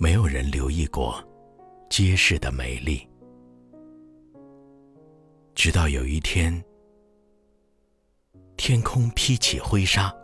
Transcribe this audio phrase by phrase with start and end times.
[0.00, 1.20] 没有人留意过
[1.90, 3.04] 街市的美丽，
[5.56, 6.64] 直到有一天，
[8.56, 10.14] 天空披起灰纱，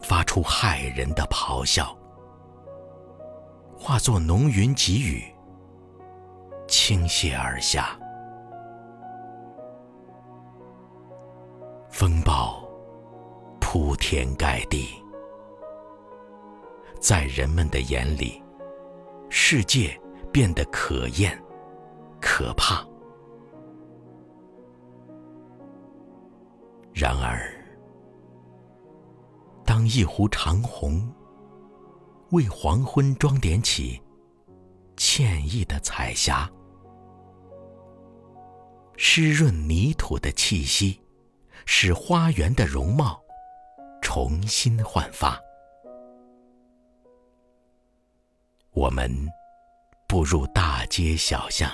[0.00, 1.98] 发出骇人的咆哮，
[3.76, 5.24] 化作浓云急雨，
[6.68, 7.98] 倾泻而下。
[11.90, 12.64] 风暴
[13.60, 14.90] 铺天盖地，
[17.00, 18.40] 在人们的眼里，
[19.36, 20.00] 世界
[20.32, 21.36] 变得可厌、
[22.20, 22.86] 可怕。
[26.94, 27.52] 然而，
[29.66, 31.12] 当一湖长虹
[32.30, 34.00] 为黄昏装点起
[34.96, 36.48] 歉意的彩霞，
[38.96, 41.00] 湿润泥土的气息。
[41.66, 43.18] 使花园的容貌
[44.02, 45.40] 重新焕发。
[48.74, 49.08] 我们
[50.08, 51.70] 步入大街小巷，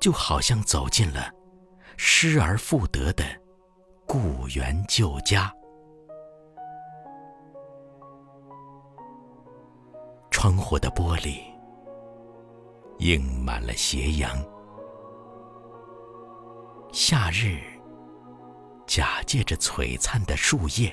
[0.00, 1.30] 就好像走进了
[1.96, 3.24] 失而复得的
[4.08, 5.52] 故园旧家。
[10.32, 11.40] 窗户的玻璃
[12.98, 14.36] 映满了斜阳，
[16.92, 17.60] 夏日。
[18.84, 20.92] 假借着璀璨的树叶，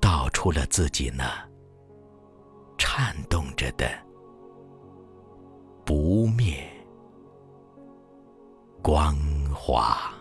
[0.00, 1.48] 道出了自己那
[3.60, 3.86] 着的
[5.84, 6.66] 不灭
[8.80, 9.14] 光
[9.54, 10.19] 华。